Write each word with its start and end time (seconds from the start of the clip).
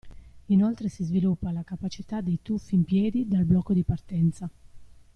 Inoltre 0.49 0.89
si 0.89 1.03
sviluppa 1.03 1.51
la 1.51 1.61
capacità 1.63 2.21
del 2.21 2.39
tuffi 2.41 2.73
in 2.73 2.85
piedi 2.85 3.27
dal 3.27 3.43
blocco 3.43 3.71
di 3.71 3.83
partenza. 3.83 4.49